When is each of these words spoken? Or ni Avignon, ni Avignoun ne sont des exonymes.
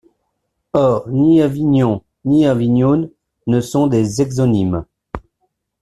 Or 0.73 1.05
ni 1.11 1.43
Avignon, 1.43 2.01
ni 2.25 2.43
Avignoun 2.47 3.11
ne 3.45 3.61
sont 3.61 3.85
des 3.85 4.23
exonymes. 4.23 4.83